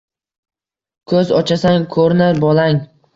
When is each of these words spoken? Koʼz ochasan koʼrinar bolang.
Koʼz 1.11 1.33
ochasan 1.41 1.85
koʼrinar 1.97 2.41
bolang. 2.45 2.81